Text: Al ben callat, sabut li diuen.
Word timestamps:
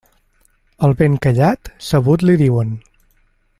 Al 0.87 0.95
ben 1.01 1.19
callat, 1.27 1.71
sabut 1.91 2.27
li 2.29 2.37
diuen. 2.43 2.75